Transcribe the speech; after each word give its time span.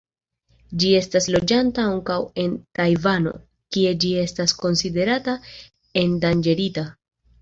Ĝi 0.83 0.87
estas 0.99 1.27
loĝanta 1.33 1.83
ankaŭ 1.89 2.17
en 2.45 2.55
Tajvano, 2.79 3.33
kie 3.77 3.91
ĝi 4.05 4.11
estas 4.25 4.57
konsiderata 4.65 5.37
endanĝerita. 6.05 6.89